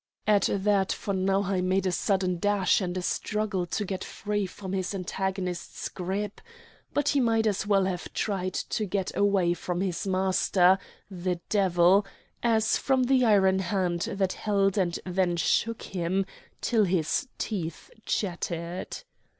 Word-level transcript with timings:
At 0.25 0.49
that 0.51 0.93
von 0.93 1.25
Nauheim 1.25 1.69
made 1.69 1.85
a 1.85 1.91
sudden 1.91 2.39
dash 2.39 2.81
and 2.81 3.03
struggle 3.05 3.67
to 3.67 3.85
get 3.85 4.03
free 4.03 4.47
from 4.47 4.73
his 4.73 4.95
antagonist's 4.95 5.89
grip; 5.89 6.41
but 6.91 7.09
he 7.09 7.19
might 7.19 7.45
as 7.45 7.67
well 7.67 7.85
have 7.85 8.11
tried 8.11 8.55
to 8.55 8.85
get 8.87 9.15
away 9.15 9.53
from 9.53 9.79
his 9.81 10.07
master, 10.07 10.79
the 11.11 11.35
devil, 11.49 12.03
as 12.41 12.77
from 12.77 13.03
the 13.03 13.23
iron 13.23 13.59
hand 13.59 14.01
that 14.17 14.33
held 14.33 14.75
and 14.75 14.97
then 15.05 15.37
shook 15.37 15.83
him 15.83 16.25
till 16.61 16.85
his 16.85 17.27
teeth 17.37 17.91
chattered. 18.03 19.03